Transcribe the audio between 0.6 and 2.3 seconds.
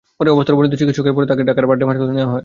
হলে চিকিৎসকের পরামর্শে তাঁকে ঢাকার বারডেম হাসপাতালে